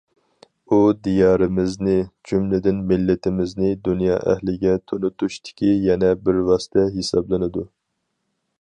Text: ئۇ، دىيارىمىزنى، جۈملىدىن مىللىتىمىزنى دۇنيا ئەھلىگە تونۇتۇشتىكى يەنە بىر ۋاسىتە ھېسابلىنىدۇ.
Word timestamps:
ئۇ، 0.67 0.77
دىيارىمىزنى، 1.07 1.97
جۈملىدىن 2.29 2.79
مىللىتىمىزنى 2.93 3.69
دۇنيا 3.89 4.17
ئەھلىگە 4.31 4.75
تونۇتۇشتىكى 4.93 5.73
يەنە 5.91 6.11
بىر 6.27 6.41
ۋاسىتە 6.49 6.87
ھېسابلىنىدۇ. 6.97 7.69